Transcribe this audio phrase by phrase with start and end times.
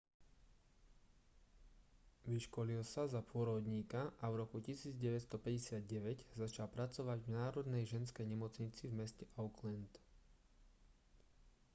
[2.31, 5.85] vyškolil sa za pôrodníka a v roku 1959
[6.43, 9.91] začal pracovať v národnej ženskej nemocnici v meste auckland